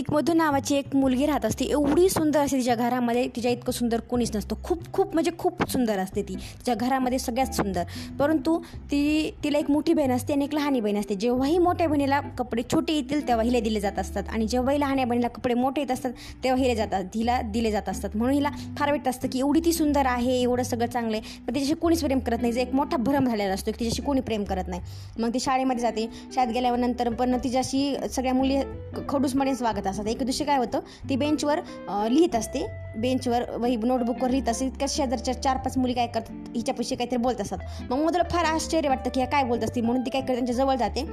[0.00, 1.64] एक मधू नावाची एक मुलगी राहत असते.
[1.64, 3.26] एवढी सुंदर असते तिच्या घरामध्ये.
[3.36, 4.56] तिच्या इतकं सुंदर कोणीच नसतं.
[4.64, 6.34] खूप खूप म्हणजे खूप सुंदर असते ती.
[6.34, 7.82] तिच्या घरामध्ये सगळ्यात सुंदर.
[8.20, 8.56] परंतु
[8.90, 11.14] ती तिला एक मोठी बहीण असते आणि एक लहानी बहीण असते.
[11.14, 14.22] जेव्हाही मोठ्या बहिणीला कपडे छोटे येतील तेव्हा हिला दिले जात असतात.
[14.28, 16.12] आणि जेव्हाही लहान्या बहिणीला कपडे मोठे येत असतात
[16.44, 18.10] तेव्हा हिला जातात हिला दिले जात असतात.
[18.14, 21.38] म्हणून हिला फार वाटत असतं की एवढी ती सुंदर आहे एवढं सगळं चांगलं आहे.
[21.46, 22.52] पण तिच्याशी कोणीच प्रेम करत नाही.
[22.52, 24.82] जे एक मोठा भ्रम झालेला असतो की तिच्याशी कोणी प्रेम करत नाही.
[25.18, 26.08] मग ती शाळेमध्ये जाते.
[26.34, 28.56] शाळेत गेल्यावर नंतर पण तिच्याशी सगळ्या मुली
[29.08, 32.64] खडूसमध्येच वागत असतात एक दिवशी काय होतं ती बेंचवर लिहित असते.
[32.96, 34.66] बेंचवर वही नोटबुकवर लिहित असते.
[34.66, 37.58] इतक्या शेजारच्या चार पाच मुली काय करतात हिच्यापाशी काहीतरी बोलत असतात.
[37.90, 40.56] मग मला फार आश्चर्य वाटतं की ह्या काय बोलत असतील म्हणून ती काय करते त्यांच्या
[40.56, 41.04] जवळ जाते.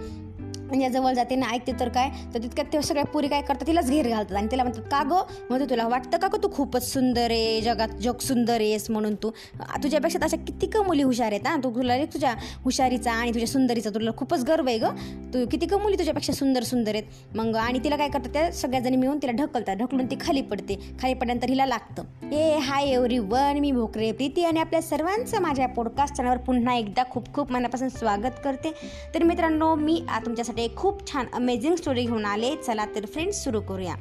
[0.72, 2.10] आणि या जवळ जाते ना ऐकते तर काय?
[2.34, 4.36] तर तितक्यात ते सगळ्या पुरी काय करतात तिलाच घेर घालतात.
[4.38, 5.24] आणि तिला म्हणतात का गं?
[5.50, 9.30] म्हणजे तुला वाटतं का गं तू खूपच सुंदर आहे जगात जग सुंदर आहेस म्हणून तू?
[9.84, 11.60] तुझ्यापेक्षा अशा किती का मुली हुशार आहेत हां?
[11.64, 14.96] तू तुला तुझ्या हुशारीचा आणि तुझ्या सुंदरीचा तुला खूपच गर्व आहे गं.
[15.34, 17.36] तू किती का मुली तुझ्यापेक्षा सुंदर सुंदर आहेत.
[17.36, 19.76] मग आणि तिला काय करतात त्या सगळ्याजणी मिळून तिला ढकलतात.
[19.78, 20.76] ढकलून ती खाली पडते.
[21.02, 22.32] खाली पडल्यानंतर हिला लागतं.
[22.32, 27.04] ए हाय एव्हरी वन मी भोकरे प्रीती आणि आपल्या सर्वांचं माझ्या पॉडकास्ट चॅनलवर पुन्हा एकदा
[27.10, 28.72] खूप खूप मनापासून स्वागत करते.
[29.16, 32.56] तर मित्रांनो मी तुमच्यासाठी तुमच्यासाठी खूप छान अमेझिंग स्टोरी घेऊन आले.
[32.66, 33.96] चला तर फ्रेंड्स सुरू करूया.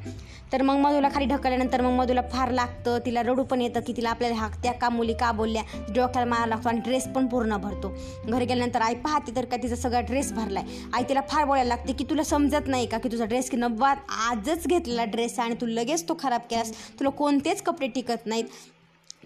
[0.51, 2.97] तर मग मधूला खाली ढकलल्यानंतर मग मधूला फार लागतं.
[3.05, 5.63] तिला रडू पण येतं की तिला आपल्याला हाक त्या का मुली का बोलल्या.
[5.95, 7.93] डोक्याला मारा लागतो आणि ड्रेस पण पूर्ण भरतो.
[8.27, 10.63] घरी गेल्यानंतर आई पाहते तर का तिचा सगळा ड्रेस भरलाय.
[10.93, 13.93] आई तिला फार बोलायला लागते की तुला समजत नाही का की तुझा ड्रेस की नव्वा
[14.29, 16.73] आजच घेतलेला ड्रेस आहे आणि तू लगेच तो खराब केलास.
[16.99, 18.45] तुला कोणतेच कपडे टिकत नाहीत.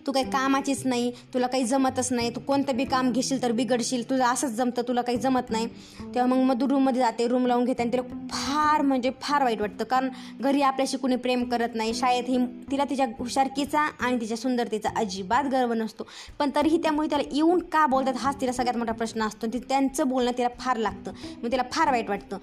[0.07, 4.09] तू काही कामाचीच नाही तुला काही जमतच नाही तू कोणतं बी काम घेशील तर बिघडशील
[4.09, 5.67] तुझं असंच जमतं तुला काही जमत नाही.
[6.05, 9.83] तेव्हा मग मधू रूममध्ये जाते रूम लावून घेते आणि तिला फार म्हणजे फार वाईट वाटतं.
[9.83, 10.09] कारण
[10.41, 12.37] घरी आपल्याशी कुणी प्रेम करत नाही शाळेत ही
[12.71, 16.07] तिला तिच्या हुशारकीचा आणि तिच्या सुंदरतेचा अजिबात गर्व नसतो.
[16.39, 20.07] पण तरीही त्यामुळे त्याला येऊन का बोलतात हाच तिला सगळ्यात मोठा प्रश्न असतो ती त्यांचं
[20.09, 21.11] बोलणं तिला फार लागतं.
[21.43, 22.37] मग तिला फार वाईट वाटतं.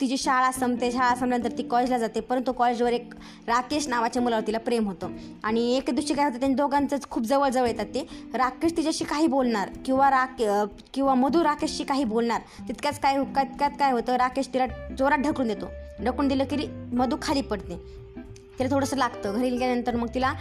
[0.00, 2.20] तिची शाळा संपते शाळा संपल्यानंतर ती कॉलेजला जाते.
[2.20, 3.14] परंतु कॉलेजवर एक
[3.46, 5.10] राकेश नावाच्या मुलावर तिला प्रेम होतं.
[5.44, 8.06] आणि एक दिवशी काय होतं त्यांनी दोघांचंच खूप जवळजवळ येतात ते.
[8.34, 10.48] राकेश तिच्याशी काही बोलणार किंवा राके
[10.94, 14.66] किंवा मधू राकेशशी काही बोलणार तितक्याच काय तितक्यात काय होतं राकेश तिला
[14.98, 15.66] जोरात ढकलून देतो.
[16.04, 17.76] ढकलून दिलं की मधू खाली पडते.
[18.58, 19.34] तिला थोडंसं लागतं.
[19.34, 20.32] घरी गेल्यानंतर मग तिला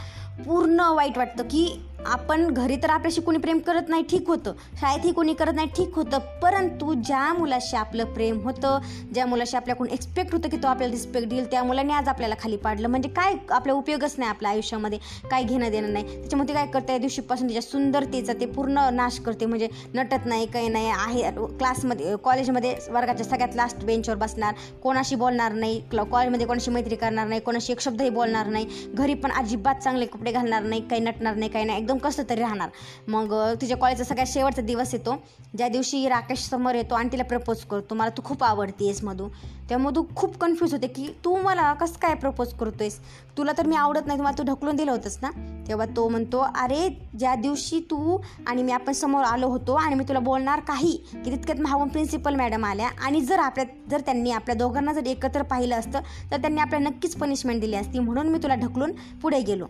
[0.46, 1.68] पूर्ण वाईट वाटतं की
[2.06, 4.54] आपण घरी तर आपल्याशी कोणी प्रेम करत नाही ठीक होतं.
[4.80, 6.20] शाळेतही कोणी करत नाही ठीक होतं.
[6.42, 8.80] परंतु ज्या मुलाशी आपलं प्रेम होतं
[9.14, 12.58] ज्या मुलाशी आपल्याकडून एक्सपेक्ट होतं की तो आपल्याला रिस्पेक्ट देईल त्या मुलाने आज आपल्याला खाली
[12.58, 12.88] पाडलं.
[12.88, 15.00] म्हणजे काय आपला उपयोगच नाही आपल्या आयुष्यामध्ये.
[15.32, 16.06] काय घेणं देणं नाही.
[16.06, 19.46] त्याच्यामध्ये काय करते त्या दिवशीपासून त्याच्या सुंदरतेचा ते पूर्ण नाश करते.
[19.46, 20.90] म्हणजे नटत नाही काही नाही.
[20.90, 24.54] आहे क्लासमध्ये कॉलेजमध्ये वर्गाच्या सगळ्यात लास्ट बेंचवर बसणार.
[24.84, 25.80] कोणाशी बोलणार नाही.
[25.92, 27.42] कॉलेजमध्ये कोणाशी मैत्री करणार नाही.
[27.42, 28.66] कोणाशी एक शब्दही बोलणार नाही.
[28.94, 30.82] घरी पण अजिबात चांगले कपडे घालणार नाही.
[30.88, 31.80] काही नटणार नाही काही नाही.
[31.80, 32.70] एकदम कसं तरी राहणार.
[33.08, 35.16] मग तिच्या कॉलेजचा सगळ्यात शेवटचा दिवस येतो.
[35.58, 37.96] ज्या दिवशी राकेश समोर येतो आणि तिला प्रपोज करतो.
[37.96, 39.28] मला तू खूप आवडतेस मधू.
[39.70, 43.00] तेव्हा मधू खूप कन्फ्यूज होते की तू मला कसं काय प्रपोज करतोयस?
[43.38, 45.30] तुला तर मी आवडत नाही मला तू ढकलून दिलं होतंस ना?
[45.68, 46.90] तेव्हा तो म्हणतो अरे
[47.20, 48.18] ज्या दिवशी तू
[48.48, 52.36] आणि मी आपण समोर आलो होतो आणि मी तुला बोलणार काही की तितक्यात महावून प्रिन्सिपल
[52.36, 56.00] मॅडम आल्या आणि जर आपल्या जर त्यांनी आपल्या दोघांना जर एकत्र पाहिलं असतं
[56.32, 58.00] तर त्यांनी आपल्याला नक्कीच पनिशमेंट दिली असती.
[58.00, 58.92] म्हणून मी तुला ढकलून
[59.22, 59.66] पुढे गेलो.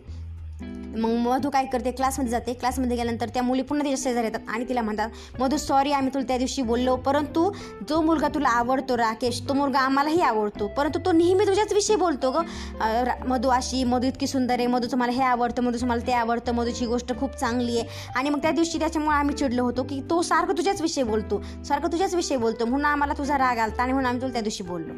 [0.95, 1.91] मग मधू काय करते?
[1.91, 2.53] क्लासमध्ये जाते.
[2.53, 6.25] क्लासमध्ये गेल्यानंतर त्या मुली पुन्हा तिच्या शेजारी येतात आणि तिला म्हणतात मधू सॉरी आम्ही तुला
[6.27, 6.95] त्या दिवशी बोललो.
[6.95, 7.51] परंतु
[7.89, 10.67] जो मुलगा तुला आवडतो राकेश तो मुलगा आम्हालाही आवडतो.
[10.67, 12.35] परंतु तो नेहमी तुझ्याच विषयी बोलतो ग.
[12.81, 14.67] रा- मधू अशी मधू इतकी सुंदर आहे.
[14.67, 15.63] मधूचं मला हे आवडतं.
[15.63, 16.51] मधूचं मला ते आवडतं.
[16.51, 17.87] मधूची गोष्ट खूप चांगली आहे.
[18.15, 21.43] आणि मग त्या दिवशी त्याच्यामुळे आम्ही चिडलो होतो की तो सारखं तुझ्याच विषयी बोलतो.
[21.65, 22.65] सारखं तुझ्याच विषयी बोलतो.
[22.65, 24.93] म्हणून आम्हाला तुझा राग आलता आणि म्हणून आम्ही तुला त्या दिवशी बोललो.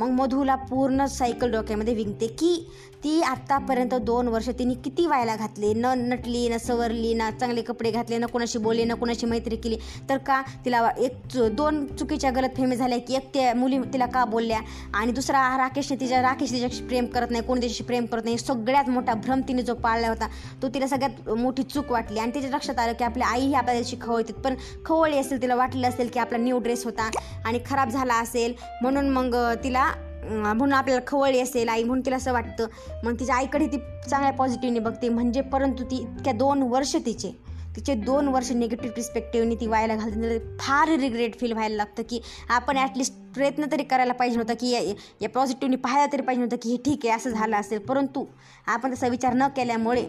[0.00, 2.70] मग मधूला पूर्ण सायकल डोक्यामध्ये विंकते की
[3.04, 5.72] ती आत्तापर्यंत दोन वर्ष तिने किती व्हायला घातले?
[5.74, 9.76] न नटली न सवरली ना चांगले कपडे घातले न कोणाशी बोलले न कोणाशी मैत्री केली.
[10.08, 14.06] तर का तिला एक चु- दोन चुकीच्या गलत फेमी झाल्या की एक त्या मुली तिला
[14.06, 14.60] का बोलल्या?
[14.94, 18.38] आणि दुसरा राकेशने तिच्या राकेश तिच्याशी प्रेम करत नाही कोणी तिच्याशी प्रेम करत नाही.
[18.38, 20.28] सगळ्यात मोठा भ्रम तिने जो पाळला होता
[20.62, 22.18] तो तिला सगळ्यात मोठी चूक वाटली.
[22.18, 25.54] आणि तिच्या लक्षात आलं की आपली आई ही आपल्या दिवशी खवळते पण खवळली असेल तिला
[25.54, 27.10] वाटलं असेल की आपला न्यू ड्रेस होता
[27.44, 28.54] आणि खराब झाला असेल.
[28.82, 29.89] म्हणून मग तिला
[30.22, 32.66] म्हणून आपल्याला खवळली असेल आई म्हणून तिला असं वाटतं.
[33.04, 33.78] मग तिच्या आईकडे ती
[34.08, 35.08] चांगल्या पॉझिटिव्हने बघते.
[35.08, 37.32] म्हणजे परंतु ती इतक्या दोन वर्ष तिचे
[37.76, 40.38] तिचे दोन वर्ष निगेटिव्ह रिस्पेक्टिव्हनी ती व्हायला घालते.
[40.60, 44.80] फार रिग्रेट फील व्हायला लागतं की आपण ॲटलिस्ट प्रयत्न तरी करायला पाहिजे नव्हता की या
[45.20, 47.78] या पॉझिटिव्हनी पाहायला तरी पाहिजे नव्हतं की हे ठीक आहे असं झालं असेल.
[47.78, 48.24] परंतु
[48.66, 50.02] आपण तसा विचार न केल्यामुळे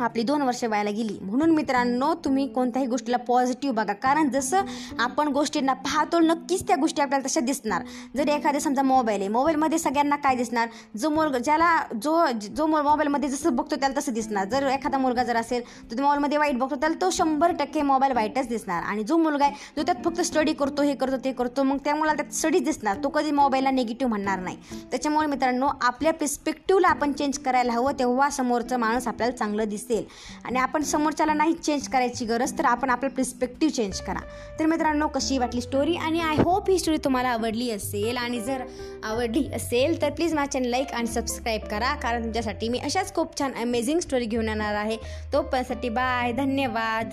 [0.00, 1.16] आपली दोन वर्ष व्हायला गेली.
[1.22, 3.92] म्हणून मित्रांनो तुम्ही कोणत्याही गोष्टीला पॉझिटिव्ह बघा.
[3.92, 4.64] कारण जसं
[5.00, 7.82] आपण गोष्टींना पाहतो नक्कीच त्या गोष्टी आपल्याला तशा दिसणार.
[8.16, 10.68] जर एखाद्या समजा मोबाईल आहे मोबाईलमध्ये सगळ्यांना काय दिसणार?
[10.98, 12.18] जो मुलगा ज्याला जो
[12.56, 14.48] जो मोबाईलमध्ये जसं बघतो त्याला तसं दिसणार.
[14.48, 18.12] जर एखादा मुलगा जर असेल तर तो मोबाईलमध्ये वाईट बघतो त्याला तो शंभर टक्के मोबाईल
[18.12, 18.82] वाईटच दिसणार.
[18.82, 21.94] आणि जो मुलगा आहे जो त्यात फक्त स्टडी करतो हे करतो ते करतो मग त्या
[21.94, 22.96] मुलाला त्यात स्टडीच दिसणार.
[23.04, 24.56] तो कधी मोबाईलला निगेटिव्ह म्हणणार नाही.
[24.90, 30.04] त्याच्यामुळे मित्रांनो आपल्या पर्स्पेक्टिव्हला आपण चेंज करायला हवं तेव्हा समोरचं माणूस आपल्याला चांगलं दिसेल
[30.44, 34.20] आणि आपण समोरच्याला नाही चेंज करायची गरज तर आपण आपलं पर्स्पेक्टिव्ह चेंज करा.
[34.58, 38.16] तर मित्रांनो कशी वाटली स्टोरी आणि आय होप ही स्टोरी तुम्हाला आवडली असेल.
[38.16, 38.62] आणि जर
[39.04, 41.94] आवडली असेल तर प्लीज माझ्या चॅनल लाईक आणि सबस्क्राईब करा.
[41.94, 44.96] कारण तुमच्यासाठी मी अशाच खूप छान अमेझिंग स्टोरी घेऊन येणार आहे.
[45.32, 47.10] तोपर्यंतसाठी बाय धन्यवाद.